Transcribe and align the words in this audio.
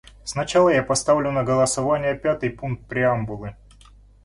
Сначала 0.23 0.69
я 0.69 0.81
поставлю 0.81 1.29
на 1.29 1.43
голосование 1.43 2.15
пятый 2.17 2.49
пункт 2.49 2.87
преамбулы. 2.87 3.55